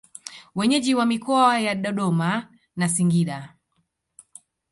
Wenyeji 0.55 0.95
wa 0.95 1.05
mikoa 1.05 1.59
ya 1.59 1.75
Dodoma 1.75 2.47
na 2.75 2.89
Singida 2.89 3.55